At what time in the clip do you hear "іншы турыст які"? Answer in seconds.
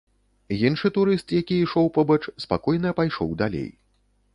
0.69-1.55